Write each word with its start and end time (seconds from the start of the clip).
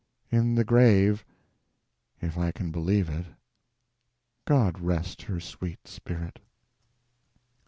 In 0.31 0.55
the 0.55 0.63
grave—if 0.63 2.35
I 2.35 2.51
can 2.51 2.71
believe 2.71 3.07
it. 3.07 3.27
God 4.45 4.79
rest 4.79 5.21
her 5.21 5.39
sweet 5.39 5.87
spirit! 5.87 6.39